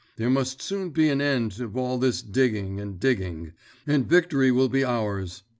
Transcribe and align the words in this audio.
There 0.15 0.31
must 0.31 0.63
soon 0.63 0.89
be 0.89 1.09
an 1.09 1.21
end 1.21 1.59
of 1.59 1.77
all 1.77 1.99
this 1.99 2.23
digging 2.23 2.79
and 2.79 2.99
digging, 2.99 3.53
and 3.85 4.03
victory 4.09 4.49
will 4.49 4.67
be 4.67 4.83
ours. 4.83 5.43